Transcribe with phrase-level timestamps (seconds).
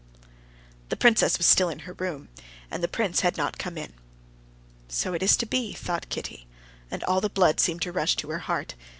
[0.89, 2.29] The princess was still in her room,
[2.71, 3.93] and the prince had not come in.
[4.87, 6.47] "So it is to be," thought Kitty,
[6.89, 8.73] and all the blood seemed to rush to her heart.